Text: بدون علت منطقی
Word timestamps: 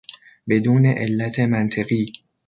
بدون 0.47 0.85
علت 0.85 1.39
منطقی 1.39 2.13